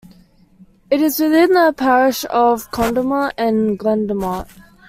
[0.89, 4.49] It is within the parish of Clondermott and Glendermott.